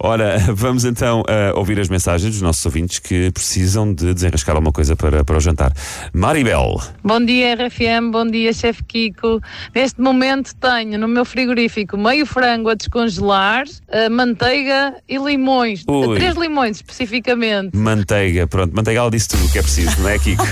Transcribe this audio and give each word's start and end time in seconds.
Ora, 0.00 0.38
vamos 0.54 0.84
então 0.84 1.24
ah, 1.26 1.52
ouvir 1.56 1.80
as 1.80 1.88
mensagens 1.88 2.32
dos 2.32 2.42
nossos 2.42 2.64
ouvintes 2.64 3.00
que 3.00 3.32
precisam 3.32 3.92
de 3.92 4.14
desenrascar 4.14 4.54
alguma 4.54 4.72
coisa 4.72 4.94
para, 4.94 5.24
para 5.24 5.36
o 5.36 5.40
jantar. 5.40 5.72
Maribel. 6.12 6.80
Bom 7.02 7.24
dia, 7.24 7.54
RFM. 7.54 8.12
Bom 8.12 8.26
dia, 8.26 8.52
chefe 8.52 8.84
Kiko. 8.84 9.40
Neste 9.74 10.00
momento 10.00 10.54
tenho 10.54 10.98
no 10.98 11.08
meu 11.08 11.24
frigorífico 11.24 11.96
meio 11.96 12.24
frango 12.26 12.70
a 12.70 12.74
descongelar, 12.74 13.64
eh, 13.88 14.08
manteiga 14.08 14.94
e 15.08 15.18
limões. 15.18 15.82
Ui. 15.88 16.16
Três 16.16 16.36
limões, 16.36 16.76
especificamente. 16.76 17.76
Manteiga, 17.76 18.46
pronto, 18.46 18.74
manteiga 18.74 19.00
ela 19.00 19.10
disse 19.10 19.28
tudo 19.28 19.46
o 19.46 19.50
que 19.50 19.58
é 19.58 19.62
preciso, 19.62 20.00
não 20.00 20.08
é, 20.08 20.18
Kiko? 20.18 20.44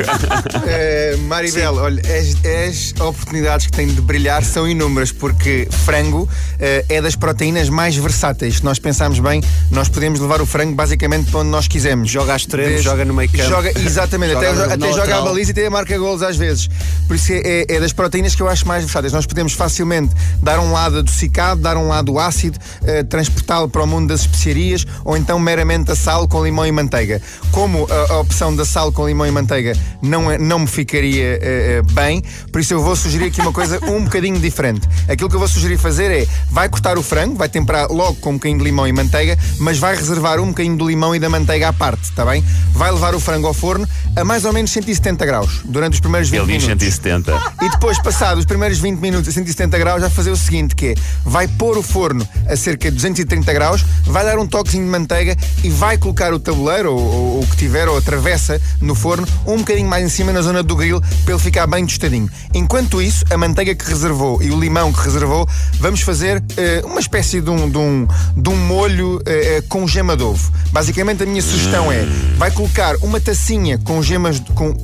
Eh, 0.69 1.17
Maribel, 1.29 1.75
olha, 1.75 2.03
as, 2.03 2.45
as 2.45 3.01
oportunidades 3.01 3.67
que 3.67 3.73
tem 3.73 3.87
de 3.87 4.01
brilhar 4.01 4.43
são 4.43 4.69
inúmeras, 4.69 5.13
porque 5.13 5.69
frango 5.71 6.29
é 6.59 7.01
das 7.01 7.15
proteínas 7.15 7.69
mais 7.69 7.95
versáteis. 7.97 8.57
Se 8.57 8.65
nós 8.65 8.79
pensarmos 8.79 9.21
bem, 9.21 9.36
nós 9.71 9.89
podemos 9.89 10.21
levar 10.21 10.41
o 10.41 10.47
frango 10.47 10.75
basicamente 10.75 11.31
para 11.31 11.41
onde 11.41 11.51
nós 11.51 11.67
quisermos. 11.69 12.11
Joga 12.11 12.37
extremo, 12.37 12.69
Desde- 12.69 12.85
joga 12.85 13.05
no 13.05 13.15
meio 13.15 13.31
campo. 13.31 13.45
Joga, 13.49 13.73
exatamente, 13.81 14.33
Joga 14.35 14.47
até, 14.51 14.57
no- 14.57 14.65
até 14.65 14.77
na 14.77 14.87
joga 14.89 14.99
lateral. 15.01 15.25
baliza 15.25 15.51
e 15.51 15.53
até 15.53 15.71
marca 15.71 15.99
golos 15.99 16.23
às 16.23 16.37
vezes. 16.37 16.69
Por 17.07 17.17
isso 17.17 17.33
é, 17.33 17.37
é- 17.45 17.67
é 17.77 17.81
das 17.81 17.93
proteínas 17.93 18.35
que 18.35 18.43
eu 18.43 18.49
acho 18.49 18.67
mais 18.67 18.85
versáteis. 18.85 19.13
Nós 19.13 19.27
podemos 19.27 19.53
facilmente 19.53 20.15
dar 20.43 20.59
um 20.61 20.73
lado 20.73 20.99
adocicado, 20.99 21.61
dar 21.61 21.77
um 21.77 21.89
lado 21.89 22.19
ácido, 22.19 22.59
eh, 22.85 23.03
transportá-lo 23.03 23.69
para 23.69 23.83
o 23.83 23.87
mundo 23.87 24.09
das 24.09 24.21
especiarias 24.21 24.85
ou 25.05 25.17
então 25.17 25.39
meramente 25.39 25.91
a 25.91 25.97
sal 25.97 26.29
com 26.29 26.45
limão 26.45 26.67
e 26.67 26.73
manteiga. 26.73 27.21
Como 27.51 27.87
a, 27.91 28.13
a 28.15 28.21
opção 28.21 28.55
da 28.55 28.65
sal 28.65 28.93
com 28.93 29.07
limão 29.07 29.27
e 29.27 29.31
manteiga 29.31 29.73
não, 30.03 30.31
é- 30.31 30.39
não 30.39 30.61
me 30.61 30.67
ficaria 30.67 31.39
eh, 31.41 31.41
eh, 31.43 31.83
bem, 31.93 32.23
por 32.53 32.61
isso 32.61 32.75
eu 32.75 32.83
vou 32.83 32.95
sugerir 32.95 33.27
aqui 33.27 33.41
uma 33.41 33.53
coisa 33.53 33.79
um 33.87 34.05
bocadinho 34.05 34.39
diferente. 34.39 34.87
Aquilo 35.09 35.29
que 35.29 35.35
eu 35.37 35.41
vou 35.41 35.49
sugerir 35.49 35.79
fazer 35.79 36.11
é 36.11 36.27
vai 36.51 36.69
cortar 36.69 36.99
o 36.99 37.03
frango, 37.03 37.35
vai 37.37 37.49
temperar 37.49 37.91
logo 37.91 38.15
com 38.17 38.31
um 38.31 38.35
bocadinho 38.35 38.59
de 38.59 38.65
limão 38.65 38.87
e 38.87 38.93
manteiga, 38.93 39.26
mas 39.59 39.79
vai 39.79 39.97
reservar 39.97 40.39
um 40.41 40.49
bocadinho 40.49 40.77
do 40.77 40.87
limão 40.87 41.15
e 41.15 41.19
da 41.19 41.29
manteiga 41.29 41.69
à 41.69 41.73
parte, 41.73 42.05
está 42.05 42.25
bem? 42.25 42.45
Vai 42.73 42.93
levar 42.93 43.15
o 43.15 43.21
frango 43.21 43.47
ao 43.47 43.55
forno 43.55 43.89
a 44.15 44.25
mais 44.25 44.45
ou 44.45 44.53
menos 44.53 44.71
170 44.71 45.25
graus 45.25 45.61
durante 45.65 45.95
os 45.95 46.01
primeiros 46.01 46.29
20 46.29 46.41
Ele 46.41 46.53
diz 46.53 46.65
minutos. 46.65 46.87
170. 46.87 47.57
E 47.67 47.71
depois, 47.71 47.99
passados 48.01 48.41
os 48.41 48.45
primeiros 48.45 48.79
20 48.79 49.01
minutos 49.01 49.29
a 49.29 49.33
170 49.33 49.79
graus, 49.79 50.01
vai 50.01 50.11
fazer 50.11 50.31
o 50.31 50.37
seguinte: 50.37 50.77
que 50.77 50.89
é, 50.89 50.95
vai 51.25 51.49
pôr 51.49 51.79
o 51.79 51.83
forno 51.83 52.27
a 52.49 52.57
cerca 52.57 52.91
de 52.91 52.97
230 52.97 53.53
graus, 53.53 53.85
vai 54.05 54.25
dar 54.25 54.39
um 54.39 54.47
toquezinho 54.47 54.85
de 54.85 54.91
manteiga 54.91 55.37
e 55.65 55.71
vai 55.71 55.97
colocar 55.99 56.33
o 56.33 56.39
tabuleiro, 56.39 56.93
ou, 56.93 57.01
ou 57.01 57.41
o 57.41 57.47
que 57.47 57.57
tiver, 57.57 57.89
ou 57.89 57.97
a 57.97 58.03
travessa 58.03 58.61
no 58.81 58.95
forno, 58.95 59.27
um 59.47 59.59
bocadinho 59.59 59.89
mais 59.89 60.05
em 60.05 60.09
cima 60.09 60.33
na 60.33 60.43
zona 60.43 60.63
do 60.63 60.77
grill, 60.77 61.01
para 61.25 61.35
ele 61.35 61.43
ficar 61.43 61.67
bem 61.67 61.87
tostadinho. 61.87 62.31
Enquanto 62.55 63.01
isso, 63.01 63.25
a 63.31 63.37
manteiga 63.37 63.75
que 63.75 63.85
reservou 63.89 64.43
e 64.43 64.51
o 64.51 64.61
limão 64.61 64.93
que 64.93 65.01
reservou, 65.01 65.49
vamos 65.81 66.01
fazer 66.01 66.43
eh, 66.57 66.83
uma 66.85 67.01
espécie 67.01 67.41
de 67.41 67.51
um, 67.51 67.69
de 67.69 67.79
um, 67.79 68.07
de 68.37 68.49
um 68.49 68.57
molho 68.57 69.16
eh, 69.25 69.63
com 69.69 69.87
gema 69.87 70.17
de 70.17 70.23
ovo. 70.23 70.53
Basicamente, 70.73 71.23
a 71.23 71.27
minha 71.27 71.41
sugestão 71.43 71.91
é: 71.91 72.05
vai 72.37 72.51
colocar 72.51 72.97
uma 72.97 73.21
tacinha 73.21 73.79
com 73.79 74.03
gemas, 74.03 74.41
de- 74.41 74.53
com 74.53 74.75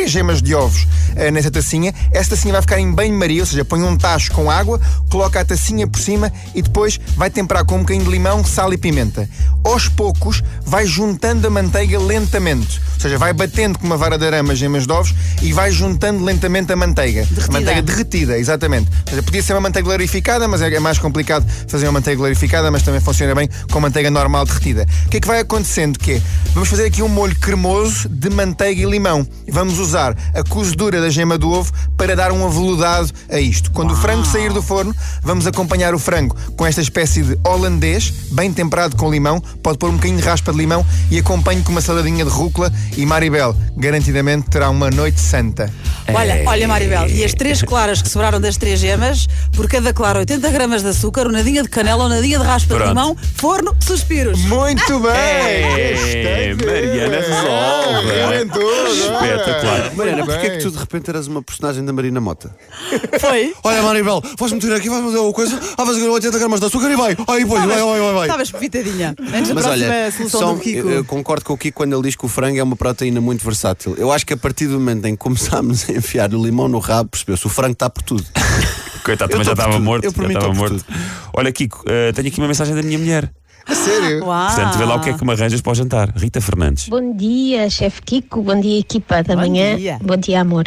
três 0.00 0.10
gemas 0.10 0.40
de 0.40 0.54
ovos 0.54 0.86
eh, 1.14 1.30
nessa 1.30 1.50
tacinha. 1.50 1.94
Essa 2.10 2.30
tacinha 2.30 2.52
vai 2.52 2.62
ficar 2.62 2.80
em 2.80 2.90
banho-maria, 2.90 3.42
ou 3.42 3.46
seja, 3.46 3.66
põe 3.66 3.82
um 3.82 3.98
tacho 3.98 4.32
com 4.32 4.50
água, 4.50 4.80
coloca 5.10 5.38
a 5.38 5.44
tacinha 5.44 5.86
por 5.86 6.00
cima 6.00 6.32
e 6.54 6.62
depois 6.62 6.98
vai 7.16 7.28
temperar 7.28 7.66
com 7.66 7.76
um 7.76 7.80
bocadinho 7.80 8.06
de 8.06 8.10
limão, 8.10 8.42
sal 8.42 8.72
e 8.72 8.78
pimenta. 8.78 9.28
Aos 9.62 9.88
poucos, 9.88 10.42
vai 10.64 10.86
juntando 10.86 11.46
a 11.46 11.50
manteiga 11.50 11.98
lentamente. 11.98 12.80
Ou 12.94 13.00
seja, 13.00 13.18
vai 13.18 13.34
batendo 13.34 13.78
com 13.78 13.86
uma 13.86 13.96
vara 13.98 14.16
de 14.16 14.24
arame 14.24 14.52
as 14.52 14.58
gemas 14.58 14.86
de 14.86 14.92
ovos 14.92 15.14
e 15.42 15.52
vai 15.52 15.70
juntando 15.70 16.24
lentamente 16.24 16.72
a 16.72 16.76
manteiga. 16.76 17.28
A 17.46 17.52
manteiga 17.52 17.82
derretida, 17.82 18.38
exatamente. 18.38 18.88
Ou 19.04 19.10
seja, 19.10 19.22
podia 19.22 19.42
ser 19.42 19.52
uma 19.52 19.60
manteiga 19.60 19.86
glorificada, 19.86 20.48
mas 20.48 20.62
é 20.62 20.70
é 20.70 20.80
mais 20.80 20.98
complicado 20.98 21.44
fazer 21.68 21.86
uma 21.86 21.92
manteiga 21.92 22.16
glorificada, 22.16 22.70
mas 22.70 22.82
também 22.82 23.00
funciona 23.00 23.34
bem 23.34 23.50
com 23.70 23.80
manteiga 23.80 24.10
normal 24.10 24.46
derretida. 24.46 24.86
O 25.04 25.10
que 25.10 25.18
é 25.18 25.20
que 25.20 25.26
vai 25.26 25.40
acontecendo? 25.40 25.98
Que 25.98 26.12
é, 26.12 26.22
vamos 26.54 26.70
fazer 26.70 26.86
aqui 26.86 27.02
um 27.02 27.08
molho 27.08 27.36
cremoso 27.38 28.08
de 28.08 28.30
manteiga 28.30 28.80
e 28.80 28.86
limão. 28.86 29.26
Vamos 29.48 29.78
usar 29.78 29.89
a 29.98 30.42
cozedura 30.48 31.00
da 31.00 31.10
gema 31.10 31.36
do 31.36 31.50
ovo 31.50 31.72
para 31.96 32.14
dar 32.14 32.32
um 32.32 32.44
aveludado 32.44 33.10
a 33.28 33.38
isto. 33.38 33.70
Quando 33.72 33.92
o 33.92 33.96
frango 33.96 34.24
sair 34.24 34.52
do 34.52 34.62
forno, 34.62 34.94
vamos 35.22 35.46
acompanhar 35.46 35.94
o 35.94 35.98
frango 35.98 36.36
com 36.56 36.66
esta 36.66 36.80
espécie 36.80 37.22
de 37.22 37.38
holandês, 37.44 38.12
bem 38.32 38.52
temperado 38.52 38.96
com 38.96 39.10
limão. 39.10 39.40
Pode 39.62 39.78
pôr 39.78 39.90
um 39.90 39.94
bocadinho 39.94 40.18
de 40.18 40.24
raspa 40.24 40.52
de 40.52 40.58
limão 40.58 40.84
e 41.10 41.18
acompanhe 41.18 41.62
com 41.62 41.72
uma 41.72 41.80
saladinha 41.80 42.24
de 42.24 42.30
rúcula. 42.30 42.72
E 42.96 43.04
Maribel, 43.04 43.56
garantidamente 43.76 44.48
terá 44.50 44.70
uma 44.70 44.90
noite 44.90 45.20
santa. 45.20 45.72
Olha, 46.14 46.42
olha, 46.46 46.68
Maribel, 46.68 47.08
e 47.08 47.24
as 47.24 47.32
três 47.34 47.62
claras 47.64 48.00
que 48.02 48.08
sobraram 48.08 48.40
das 48.40 48.56
três 48.56 48.78
gemas, 48.80 49.26
por 49.54 49.68
cada 49.68 49.92
clara 49.92 50.18
80 50.20 50.50
gramas 50.50 50.82
de 50.82 50.88
açúcar, 50.88 51.22
uma 51.26 51.32
nadinha 51.32 51.62
de 51.62 51.68
canela, 51.68 52.04
uma 52.04 52.08
nadinha 52.16 52.38
de 52.38 52.44
raspa 52.44 52.74
Pronto. 52.74 52.82
de 52.82 52.88
limão, 52.88 53.16
forno, 53.36 53.74
suspiros. 53.80 54.38
Muito 54.44 54.98
bem! 55.00 55.10
É, 55.12 56.54
Mariana 56.54 57.16
resolve. 57.20 58.10
É, 58.10 58.42
Espetacular. 58.90 59.94
Mariana, 59.94 60.24
porquê 60.26 60.46
é 60.46 60.50
que 60.50 60.58
tu 60.58 60.70
de 60.70 60.78
repente 60.78 61.08
eras 61.10 61.26
uma 61.26 61.42
personagem 61.42 61.84
da 61.84 61.92
Marina 61.92 62.20
Mota? 62.20 62.54
Foi? 63.20 63.54
Olha, 63.64 63.82
Maribel, 63.82 64.22
vais 64.38 64.52
meter 64.52 64.72
aqui, 64.72 64.88
vais 64.88 65.04
fazer 65.04 65.18
uma 65.18 65.32
coisa, 65.32 65.58
ah, 65.76 65.84
vais 65.84 65.96
fazer 65.98 66.08
80 66.08 66.38
gramas 66.38 66.60
de 66.60 66.66
açúcar 66.66 66.90
e 66.90 66.96
vai. 66.96 67.16
Aí, 67.28 67.46
pois, 67.46 67.64
vai, 67.64 67.80
vai, 67.80 68.00
vai, 68.00 68.12
vai. 68.12 68.22
Estavas 68.26 68.50
pitadinha. 68.52 69.14
Antes 69.34 69.52
Mas 69.52 69.64
próxima 69.64 69.86
olha, 69.86 70.10
solução 70.12 70.40
só- 70.40 70.52
do 70.54 70.60
Kiko. 70.60 70.88
eu, 70.88 70.90
eu 70.90 71.04
concordo 71.04 71.44
com 71.44 71.52
o 71.54 71.58
Kiko 71.58 71.76
quando 71.76 71.94
ele 71.94 72.02
diz 72.02 72.16
que 72.16 72.24
o 72.24 72.28
frango 72.28 72.58
é 72.58 72.62
uma 72.62 72.76
proteína 72.76 73.20
muito 73.20 73.44
versátil. 73.44 73.94
Eu 73.98 74.12
acho 74.12 74.26
que 74.26 74.32
a 74.32 74.36
partir 74.36 74.66
do 74.66 74.74
momento 74.74 75.06
em 75.06 75.12
que 75.12 75.18
começámos 75.18 75.88
a 75.88 75.92
enfiar 76.00 76.34
o 76.34 76.42
limão 76.44 76.66
no 76.68 76.78
rabo, 76.78 77.10
percebeu-se, 77.10 77.46
o 77.46 77.48
frango 77.48 77.72
está 77.74 77.88
por 77.88 78.02
tudo. 78.02 78.24
Coitado, 79.04 79.30
também 79.30 79.44
já 79.46 79.52
estava 79.52 79.78
morto. 79.78 80.04
Eu 80.04 80.12
por 80.12 80.22
já 80.22 80.28
mim 80.28 80.34
estava 80.34 80.52
tô 80.52 80.60
por 80.60 80.70
morto. 80.70 80.84
Olha, 81.32 81.50
Kiko, 81.52 81.84
eh, 81.86 82.12
tenho 82.12 82.28
aqui 82.28 82.38
uma 82.38 82.48
mensagem 82.48 82.74
da 82.74 82.82
minha 82.82 82.98
mulher. 82.98 83.30
A 83.66 83.74
sério? 83.74 84.24
Uau. 84.24 84.46
Portanto, 84.46 84.78
vê 84.78 84.84
lá 84.84 84.96
o 84.96 85.00
que 85.00 85.10
é 85.10 85.12
que 85.14 85.24
me 85.24 85.32
arranjas 85.32 85.60
para 85.60 85.72
o 85.72 85.74
jantar. 85.74 86.12
Rita 86.16 86.40
Fernandes. 86.40 86.88
Bom 86.88 87.16
dia, 87.16 87.70
chefe 87.70 88.02
Kiko. 88.02 88.42
Bom 88.42 88.60
dia, 88.60 88.80
equipa 88.80 89.22
da 89.22 89.34
Bom 89.34 89.40
manhã. 89.42 89.76
dia. 89.76 89.98
Bom 90.02 90.16
dia, 90.16 90.40
amor. 90.40 90.64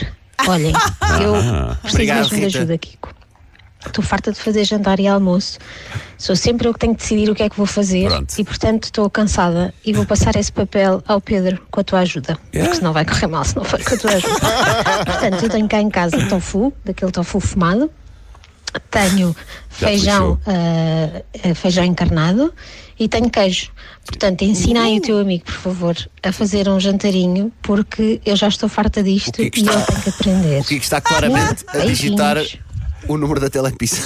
Olhem, 0.47 0.73
eu 1.21 1.33
preciso 1.81 1.93
Obrigado, 1.93 2.17
mesmo 2.17 2.37
de 2.37 2.45
Rita. 2.45 2.57
ajuda, 2.59 2.77
Kiko. 2.77 3.09
Estou 3.85 4.03
farta 4.03 4.31
de 4.31 4.39
fazer 4.39 4.63
jantar 4.63 4.99
e 4.99 5.07
almoço. 5.07 5.59
Sou 6.17 6.35
sempre 6.35 6.67
eu 6.67 6.73
que 6.73 6.79
tenho 6.79 6.95
que 6.95 7.01
decidir 7.01 7.29
o 7.29 7.35
que 7.35 7.43
é 7.43 7.49
que 7.49 7.57
vou 7.57 7.65
fazer 7.65 8.07
Pronto. 8.07 8.33
e, 8.37 8.43
portanto, 8.43 8.83
estou 8.85 9.09
cansada 9.09 9.73
e 9.85 9.91
vou 9.93 10.05
passar 10.05 10.35
esse 10.35 10.51
papel 10.51 11.03
ao 11.07 11.19
Pedro 11.21 11.61
com 11.69 11.79
a 11.79 11.83
tua 11.83 11.99
ajuda. 11.99 12.37
Porque 12.51 12.75
senão 12.75 12.93
vai 12.93 13.05
correr 13.05 13.27
mal 13.27 13.43
se 13.43 13.55
não 13.55 13.63
for 13.63 13.83
com 13.83 13.93
a 13.93 13.97
tua 13.97 14.11
ajuda. 14.11 14.39
portanto, 15.05 15.43
eu 15.43 15.49
tenho 15.49 15.67
cá 15.67 15.81
em 15.81 15.89
casa 15.89 16.17
tofu, 16.27 16.73
daquele 16.85 17.11
tofu 17.11 17.39
fumado. 17.39 17.91
Tenho 18.89 19.35
feijão, 19.69 20.39
ah, 20.47 21.21
ah, 21.43 21.55
feijão 21.55 21.83
encarnado 21.83 22.51
e 22.99 23.07
tenho 23.07 23.29
queijo. 23.29 23.69
Portanto, 24.03 24.41
ensina 24.43 24.81
aí 24.83 24.97
o 24.97 25.01
teu 25.01 25.19
amigo, 25.19 25.43
por 25.45 25.53
favor, 25.53 25.95
a 26.23 26.31
fazer 26.31 26.67
um 26.67 26.79
jantarinho, 26.79 27.51
porque 27.61 28.19
eu 28.25 28.35
já 28.35 28.47
estou 28.47 28.67
farta 28.67 29.03
disto 29.03 29.31
que 29.33 29.43
é 29.43 29.49
que 29.51 29.59
e 29.59 29.63
está- 29.63 29.73
ele 29.75 29.85
tem 29.85 29.95
que 30.01 30.09
aprender. 30.09 30.61
O 30.61 30.63
Kiko 30.63 30.83
está 30.83 30.99
claramente 31.01 31.63
a 31.67 31.71
Beijinhos. 31.73 31.99
digitar 31.99 32.37
o 33.07 33.17
número 33.17 33.39
da 33.39 33.49
telepizza. 33.49 33.97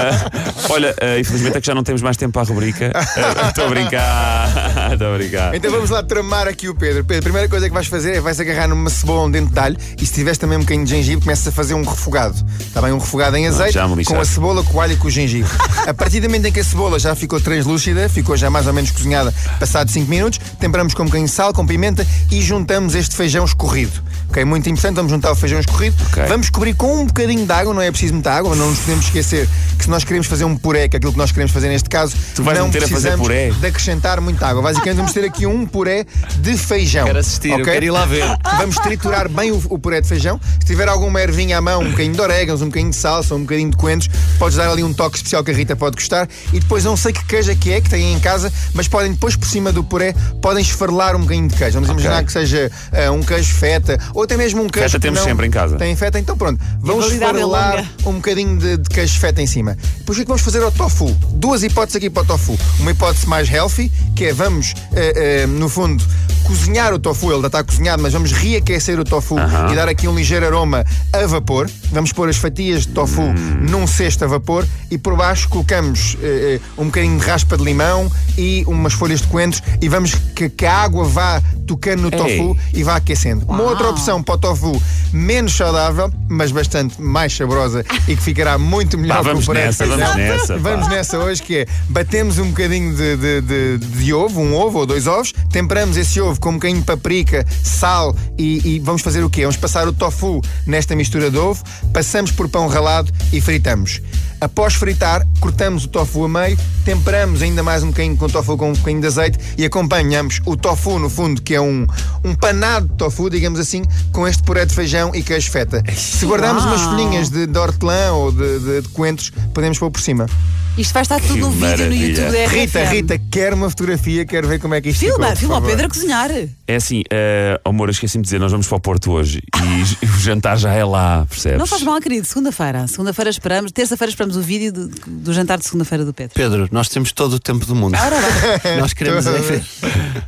Olha, 0.70 0.94
eh, 1.00 1.20
infelizmente 1.20 1.56
é 1.56 1.60
que 1.60 1.66
já 1.66 1.74
não 1.74 1.82
temos 1.82 2.02
mais 2.02 2.16
tempo 2.16 2.32
para 2.32 2.42
a 2.42 2.44
rubrica. 2.44 2.92
Eh, 3.16 3.48
Estou 3.48 3.66
a 3.66 3.68
brincar. 3.68 4.92
Estou 4.92 5.14
a 5.14 5.16
brincar. 5.16 5.54
Então 5.54 5.70
vamos 5.70 5.88
lá 5.90 6.02
tramar 6.02 6.46
aqui 6.46 6.68
o 6.68 6.74
Pedro. 6.74 7.04
Pedro, 7.04 7.20
a 7.20 7.22
primeira 7.22 7.48
coisa 7.48 7.66
que 7.66 7.72
vais 7.74 7.86
fazer 7.86 8.16
é 8.16 8.20
vais 8.20 8.38
agarrar 8.38 8.68
numa 8.68 8.90
cebola 8.90 9.24
um 9.24 9.30
dente 9.30 9.52
de 9.52 9.58
alho 9.58 9.76
e 10.00 10.04
se 10.06 10.12
tiveres 10.12 10.38
também 10.38 10.58
um 10.58 10.60
bocadinho 10.60 10.84
de 10.84 10.90
gengibre, 10.90 11.22
começas 11.22 11.46
a 11.48 11.52
fazer 11.52 11.74
um 11.74 11.82
refogado. 11.82 12.36
Está 12.60 12.82
bem? 12.82 12.92
Um 12.92 12.98
refogado 12.98 13.36
em 13.36 13.46
azeite 13.46 13.72
já 13.72 13.88
me 13.88 14.04
com 14.04 14.20
a 14.20 14.24
cebola, 14.24 14.62
com 14.62 14.76
o 14.76 14.80
alho 14.80 14.92
e 14.92 14.96
com 14.96 15.08
o 15.08 15.10
gengibre. 15.10 15.50
A 15.86 15.94
partir 15.94 16.20
do 16.20 16.24
momento 16.28 16.46
em 16.46 16.52
que 16.52 16.60
a 16.60 16.64
cebola 16.64 16.98
já 16.98 17.14
ficou 17.14 17.40
translúcida, 17.40 18.08
ficou 18.08 18.36
já 18.36 18.50
mais 18.50 18.66
ou 18.66 18.72
menos 18.72 18.90
cozinhada, 18.90 19.32
passado 19.58 19.90
5 19.90 20.10
minutos, 20.10 20.38
temperamos 20.58 20.92
com 20.94 21.02
um 21.02 21.06
bocadinho 21.06 21.28
de 21.28 21.34
sal, 21.34 21.52
com 21.52 21.66
pimenta 21.66 22.06
e 22.30 22.42
juntamos 22.42 22.94
este 22.94 23.16
feijão 23.16 23.44
escorrido. 23.44 24.02
Ok? 24.28 24.44
Muito 24.44 24.68
importante, 24.68 24.96
vamos 24.96 25.12
juntar 25.12 25.30
o 25.30 25.36
feijão 25.36 25.60
escorrido. 25.60 25.96
Ok. 26.08 26.24
Vamos 26.26 26.50
cobrir 26.50 26.74
com 26.74 27.00
um 27.00 27.06
bocadinho 27.06 27.46
de 27.46 27.52
água, 27.52 27.72
não 27.72 27.80
é 27.82 27.90
preciso 27.90 28.14
muita 28.26 28.32
água, 28.32 28.50
mas 28.50 28.58
não 28.58 28.70
nos 28.70 28.78
podemos 28.80 29.04
esquecer 29.04 29.48
que 29.78 29.84
se 29.84 29.90
nós 29.90 30.02
queremos 30.02 30.26
fazer 30.26 30.44
um 30.44 30.56
puré, 30.56 30.88
que 30.88 30.96
é 30.96 30.98
aquilo 30.98 31.12
que 31.12 31.18
nós 31.18 31.30
queremos 31.30 31.52
fazer 31.52 31.68
neste 31.68 31.88
caso, 31.88 32.16
Tu 32.34 32.42
vais 32.42 32.58
não 32.58 32.66
meter 32.66 32.78
a 32.78 32.80
fazer 32.82 32.94
precisamos 32.94 33.26
puré? 33.26 33.50
de 33.50 33.66
acrescentar 33.66 34.20
muita 34.20 34.46
água. 34.46 34.62
Basicamente 34.62 34.96
vamos 34.96 35.12
ter 35.12 35.24
aqui 35.24 35.46
um 35.46 35.64
puré 35.66 36.04
de 36.38 36.56
feijão. 36.56 37.06
Quero 37.06 37.18
assistir, 37.18 37.50
eu 37.50 37.56
ok? 37.56 37.64
quero 37.72 37.84
ir 37.84 37.90
lá 37.90 38.04
ver. 38.04 38.24
Vamos 38.58 38.76
triturar 38.76 39.28
bem 39.28 39.52
o, 39.52 39.62
o 39.68 39.78
puré 39.78 40.00
de 40.00 40.08
feijão. 40.08 40.40
Se 40.60 40.66
tiver 40.66 40.88
alguma 40.88 41.20
ervinha 41.20 41.58
à 41.58 41.60
mão, 41.60 41.80
um 41.82 41.90
bocadinho 41.90 42.14
de 42.14 42.20
orégãos, 42.20 42.62
um 42.62 42.66
bocadinho 42.66 42.90
de 42.90 42.96
salsa, 42.96 43.34
um 43.34 43.42
bocadinho 43.42 43.70
de 43.70 43.76
coentros, 43.76 44.10
podes 44.38 44.56
dar 44.56 44.68
ali 44.70 44.82
um 44.82 44.92
toque 44.92 45.16
especial 45.18 45.44
que 45.44 45.50
a 45.50 45.54
Rita 45.54 45.76
pode 45.76 45.96
gostar. 45.96 46.28
E 46.52 46.58
depois 46.58 46.84
não 46.84 46.96
sei 46.96 47.12
que 47.12 47.24
queijo 47.26 47.50
é 47.50 47.54
que 47.54 47.72
é, 47.72 47.80
que 47.80 47.88
têm 47.90 48.12
em 48.14 48.18
casa, 48.18 48.52
mas 48.74 48.88
podem 48.88 49.12
depois 49.12 49.36
por 49.36 49.46
cima 49.46 49.70
do 49.72 49.84
puré, 49.84 50.14
podem 50.42 50.62
esfarelar 50.62 51.14
um 51.14 51.20
bocadinho 51.20 51.48
de 51.48 51.54
queijo. 51.56 51.74
Vamos 51.74 51.90
Ok. 51.90 52.00
imaginar 52.02 52.24
que 52.24 52.32
seja 52.32 52.70
ah, 52.92 53.10
um 53.12 53.22
queijo 53.22 53.54
feta, 53.54 53.98
ou 54.14 54.22
até 54.24 54.36
mesmo 54.36 54.62
um 54.62 54.68
queijo 54.68 54.88
Feta 54.90 55.00
temos 55.00 55.20
não 55.20 55.26
sempre 55.26 55.46
em 55.46 55.50
casa. 55.50 55.76
Tem 55.76 55.94
feta, 55.94 56.18
então 56.18 56.36
pronto. 56.36 56.60
Vamos 56.80 57.04
é 57.10 57.14
esfarelar 57.14 57.76
longa. 57.76 57.88
Um 58.16 58.18
bocadinho 58.18 58.58
de, 58.58 58.78
de 58.78 58.88
queijo 58.88 59.18
feta 59.20 59.42
em 59.42 59.46
cima. 59.46 59.76
Depois 59.98 60.18
o 60.18 60.20
que 60.20 60.24
é 60.24 60.28
vamos 60.28 60.42
fazer 60.42 60.62
ao 60.62 60.72
tofu? 60.72 61.14
Duas 61.32 61.62
hipóteses 61.62 61.96
aqui 61.96 62.10
para 62.10 62.22
o 62.22 62.26
tofu. 62.26 62.58
Uma 62.80 62.90
hipótese 62.90 63.28
mais 63.28 63.48
healthy, 63.50 63.92
que 64.14 64.24
é 64.24 64.32
vamos, 64.32 64.74
eh, 64.94 65.42
eh, 65.42 65.46
no 65.46 65.68
fundo, 65.68 66.02
cozinhar 66.44 66.94
o 66.94 66.98
tofu. 66.98 67.30
Ele 67.30 67.42
já 67.42 67.46
está 67.48 67.62
cozinhado, 67.62 68.02
mas 68.02 68.12
vamos 68.12 68.32
reaquecer 68.32 68.98
o 68.98 69.04
tofu 69.04 69.36
e 69.70 69.74
dar 69.74 69.88
aqui 69.88 70.08
um 70.08 70.14
ligeiro 70.14 70.46
aroma 70.46 70.84
a 71.12 71.26
vapor. 71.26 71.70
Vamos 71.92 72.12
pôr 72.12 72.28
as 72.28 72.36
fatias 72.36 72.86
de 72.86 72.88
tofu 72.88 73.22
num 73.60 73.86
cesto 73.86 74.24
a 74.24 74.28
vapor 74.28 74.66
e 74.90 74.96
por 74.96 75.14
baixo 75.14 75.48
colocamos 75.48 76.16
eh, 76.22 76.58
um 76.78 76.86
bocadinho 76.86 77.18
de 77.18 77.26
raspa 77.26 77.56
de 77.56 77.64
limão 77.64 78.10
e 78.38 78.64
umas 78.66 78.94
folhas 78.94 79.20
de 79.20 79.26
coentros 79.26 79.62
e 79.80 79.88
vamos 79.88 80.14
que, 80.34 80.48
que 80.48 80.64
a 80.64 80.74
água 80.74 81.04
vá 81.04 81.42
tocando 81.66 82.02
no 82.02 82.08
Ei. 82.08 82.18
tofu 82.38 82.56
e 82.72 82.82
vá 82.82 82.96
aquecendo. 82.96 83.44
Uma 83.46 83.62
outra 83.62 83.88
opção 83.90 84.22
para 84.22 84.34
o 84.34 84.38
tofu 84.38 84.82
menos 85.12 85.54
saudável, 85.56 86.12
mas 86.28 86.52
bastante 86.52 87.00
mais 87.00 87.34
saborosa 87.36 87.84
e 88.08 88.14
que 88.16 88.22
ficará 88.22 88.56
muito 88.58 88.96
melhor 88.96 89.16
Pá, 89.16 89.22
vamos 89.22 89.46
nessa, 89.48 89.86
vamos 89.86 90.14
nessa, 90.16 90.54
pá. 90.54 90.60
Vamos 90.60 90.88
nessa 90.88 91.18
hoje 91.18 91.42
que 91.42 91.56
é 91.58 91.66
batemos 91.88 92.38
um 92.38 92.48
bocadinho 92.48 92.94
de, 92.94 93.16
de, 93.16 93.40
de- 93.40 93.78
de 93.86 94.12
ovo, 94.14 94.40
um 94.40 94.54
ovo 94.54 94.78
ou 94.80 94.86
dois 94.86 95.06
ovos, 95.06 95.32
temperamos 95.50 95.96
esse 95.96 96.20
ovo 96.20 96.38
com 96.40 96.50
um 96.50 96.54
bocadinho 96.54 96.80
de 96.80 96.86
paprika, 96.86 97.44
sal 97.62 98.14
e, 98.38 98.76
e 98.76 98.78
vamos 98.78 99.02
fazer 99.02 99.22
o 99.24 99.30
quê? 99.30 99.42
Vamos 99.42 99.56
passar 99.56 99.88
o 99.88 99.92
tofu 99.92 100.40
nesta 100.66 100.94
mistura 100.94 101.30
de 101.30 101.36
ovo, 101.38 101.62
passamos 101.92 102.30
por 102.30 102.48
pão 102.48 102.66
ralado 102.68 103.10
e 103.32 103.40
fritamos. 103.40 104.00
Após 104.40 104.74
fritar, 104.74 105.26
cortamos 105.40 105.84
o 105.84 105.88
tofu 105.88 106.24
a 106.24 106.28
meio, 106.28 106.58
temperamos 106.84 107.40
ainda 107.40 107.62
mais 107.62 107.82
um 107.82 107.88
bocadinho 107.88 108.16
com 108.16 108.26
o 108.26 108.28
tofu 108.28 108.56
com 108.56 108.70
um 108.70 108.72
bocadinho 108.74 109.00
de 109.00 109.06
azeite 109.06 109.38
e 109.56 109.64
acompanhamos 109.64 110.40
o 110.44 110.56
tofu, 110.56 110.98
no 110.98 111.08
fundo, 111.08 111.40
que 111.40 111.54
é 111.54 111.60
um, 111.60 111.86
um 112.22 112.34
panado 112.34 112.86
de 112.86 112.94
tofu, 112.94 113.30
digamos 113.30 113.58
assim, 113.58 113.82
com 114.12 114.28
este 114.28 114.42
puré 114.42 114.66
de 114.66 114.74
feijão 114.74 115.14
e 115.14 115.22
queijo 115.22 115.50
feta. 115.50 115.82
Se 115.94 116.26
guardarmos 116.26 116.64
umas 116.64 116.82
folhinhas 116.82 117.30
de, 117.30 117.46
de 117.46 117.58
hortelã 117.58 118.12
ou 118.12 118.30
de, 118.30 118.58
de, 118.58 118.82
de 118.82 118.88
coentros, 118.90 119.32
podemos 119.54 119.78
pôr 119.78 119.90
por 119.90 120.00
cima. 120.00 120.26
Isto 120.76 120.92
vai 120.92 121.02
estar 121.02 121.18
tudo 121.20 121.36
no 121.36 121.50
vídeo 121.50 121.86
no. 121.86 121.94
YouTube 121.94 122.32
da 122.32 122.46
Rita, 122.48 122.82
RFM. 122.82 122.92
Rita, 122.92 123.18
quer 123.30 123.54
uma 123.54 123.70
fotografia, 123.70 124.26
quero 124.26 124.46
ver 124.46 124.60
como 124.60 124.74
é 124.74 124.80
que 124.82 124.90
isto 124.90 125.00
Filma, 125.00 125.28
ficou. 125.28 125.36
filma 125.36 125.54
favor. 125.54 125.70
Pedro 125.70 125.86
a 125.86 125.88
cozinhar. 125.88 126.30
É 126.66 126.76
assim, 126.76 127.00
uh, 127.00 127.60
amor, 127.64 127.88
eu 127.88 127.92
esqueci-me 127.92 128.22
de 128.22 128.26
dizer, 128.26 128.38
nós 128.38 128.52
vamos 128.52 128.66
para 128.66 128.76
o 128.76 128.80
Porto 128.80 129.10
hoje 129.10 129.40
e 129.56 130.04
o 130.04 130.18
jantar 130.20 130.58
já 130.58 130.70
é 130.72 130.84
lá, 130.84 131.24
percebes? 131.24 131.58
Não 131.58 131.66
faz 131.66 131.82
mal, 131.82 131.98
querido. 131.98 132.26
Segunda-feira. 132.26 132.86
Segunda-feira 132.88 133.30
esperamos. 133.30 133.72
Terça-feira 133.72 134.10
esperamos 134.10 134.36
o 134.36 134.42
vídeo 134.42 134.70
do, 134.70 134.88
do 135.06 135.32
jantar 135.32 135.56
de 135.56 135.64
segunda-feira 135.64 136.04
do 136.04 136.12
Pedro. 136.12 136.34
Pedro, 136.34 136.68
nós 136.70 136.90
temos 136.90 137.10
todo 137.10 137.34
o 137.34 137.38
tempo 137.40 137.64
do 137.64 137.74
mundo. 137.74 137.96
Ora 137.96 138.16
bem. 138.20 138.76
Nós 138.78 138.92
queremos 138.92 139.26
é 139.26 139.32
ver. 139.38 139.64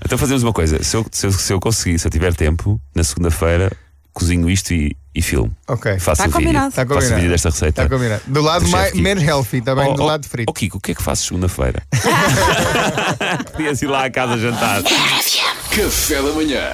Então 0.02 0.16
fazemos 0.16 0.42
uma 0.42 0.52
coisa: 0.52 0.82
se 0.82 0.96
eu, 0.96 1.04
se 1.12 1.26
eu, 1.26 1.32
se 1.32 1.52
eu 1.52 1.60
conseguir, 1.60 1.98
se 1.98 2.06
eu 2.06 2.10
tiver 2.10 2.34
tempo, 2.34 2.80
na 2.94 3.04
segunda-feira, 3.04 3.70
cozinho 4.18 4.50
isto 4.50 4.72
e, 4.74 4.96
e 5.14 5.22
filme. 5.22 5.50
Ok. 5.68 5.98
Faço 5.98 6.22
Tá 6.22 6.28
o 6.28 6.30
vídeo. 6.32 6.32
combinado. 6.46 6.74
Tá 6.74 6.82
Faço 6.82 6.84
o 6.84 6.88
combinado. 6.94 7.14
vídeo 7.16 7.30
desta 7.30 7.50
receita. 7.50 7.82
Está 7.82 7.94
combinado. 7.96 8.22
Do 8.26 8.40
lado 8.42 8.64
Do 8.64 8.70
mais, 8.70 8.84
chefe 8.86 8.92
Kiko. 8.96 9.04
menos 9.04 9.22
healthy, 9.24 9.60
também 9.60 9.88
Oh, 9.90 9.94
do 9.94 10.02
oh, 10.02 10.06
lado 10.06 10.28
frito. 10.28 10.50
Oh 10.50 10.52
Kiko, 10.52 10.78
o 10.78 10.80
que 10.80 10.92
é 10.92 10.94
que 10.94 11.02
fazes 11.02 11.24
segunda-feira? 11.24 11.82
Podias 13.52 13.80
ir 13.82 13.86
lá 13.86 14.04
à 14.04 14.10
casa 14.10 14.36
jantar. 14.38 14.82
Café 14.82 16.22
da 16.22 16.32
manhã. 16.32 16.72